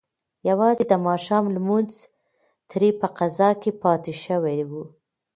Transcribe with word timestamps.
یوازې 0.49 0.83
د 0.87 0.93
ماښام 1.07 1.45
لمونځ 1.55 1.91
ترې 2.69 2.89
په 2.99 3.07
قضا 3.17 3.49
کې 3.61 3.71
پاتې 3.83 4.13
شوی 4.23 4.59
و. 4.69 4.71